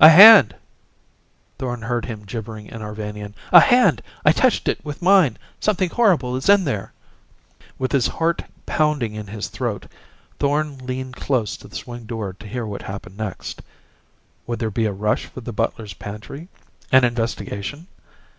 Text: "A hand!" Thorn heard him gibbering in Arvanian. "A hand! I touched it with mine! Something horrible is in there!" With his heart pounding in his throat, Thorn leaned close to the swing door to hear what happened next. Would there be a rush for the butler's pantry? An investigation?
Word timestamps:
"A 0.00 0.08
hand!" 0.08 0.54
Thorn 1.58 1.82
heard 1.82 2.06
him 2.06 2.22
gibbering 2.24 2.68
in 2.68 2.80
Arvanian. 2.80 3.34
"A 3.52 3.60
hand! 3.60 4.00
I 4.24 4.32
touched 4.32 4.68
it 4.68 4.82
with 4.82 5.02
mine! 5.02 5.36
Something 5.60 5.90
horrible 5.90 6.34
is 6.34 6.48
in 6.48 6.64
there!" 6.64 6.94
With 7.78 7.92
his 7.92 8.06
heart 8.06 8.42
pounding 8.64 9.14
in 9.14 9.26
his 9.26 9.48
throat, 9.48 9.84
Thorn 10.38 10.78
leaned 10.86 11.16
close 11.16 11.58
to 11.58 11.68
the 11.68 11.76
swing 11.76 12.04
door 12.04 12.32
to 12.38 12.46
hear 12.48 12.64
what 12.64 12.80
happened 12.80 13.18
next. 13.18 13.60
Would 14.46 14.60
there 14.60 14.70
be 14.70 14.86
a 14.86 14.92
rush 14.94 15.26
for 15.26 15.42
the 15.42 15.52
butler's 15.52 15.92
pantry? 15.92 16.48
An 16.90 17.04
investigation? 17.04 17.86